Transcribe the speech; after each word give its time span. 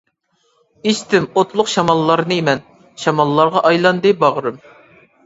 ئىچتىم 0.91 1.27
ئوتلۇق 1.41 1.69
شاماللارنى 1.73 2.37
مەن، 2.47 2.63
شاماللارغا 3.05 3.63
ئايلاندى 3.71 4.15
باغرىم. 4.25 4.59